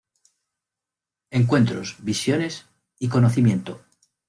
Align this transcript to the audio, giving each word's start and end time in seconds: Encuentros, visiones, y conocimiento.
Encuentros, 1.29 1.95
visiones, 1.99 2.65
y 2.97 3.07
conocimiento. 3.07 3.85